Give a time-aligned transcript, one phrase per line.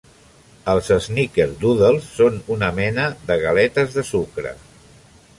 [0.71, 4.55] Els snickerdoodles són una mena de "galetes de sucre".